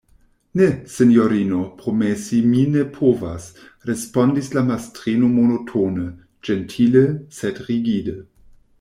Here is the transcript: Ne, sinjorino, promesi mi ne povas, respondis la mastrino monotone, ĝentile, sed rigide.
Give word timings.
Ne, 0.55 0.67
sinjorino, 0.93 1.59
promesi 1.81 2.39
mi 2.53 2.63
ne 2.77 2.81
povas, 2.95 3.45
respondis 3.91 4.49
la 4.57 4.65
mastrino 4.73 5.33
monotone, 5.37 6.11
ĝentile, 6.51 7.09
sed 7.43 7.65
rigide. 7.71 8.21